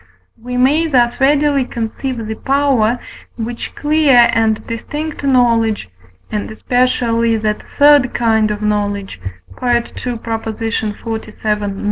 [0.41, 2.99] We may thus readily conceive the power
[3.35, 5.89] which clear and distinct knowledge,
[6.31, 9.21] and especially that third kind of knowledge
[9.61, 9.81] (II.
[9.91, 11.79] xlvii.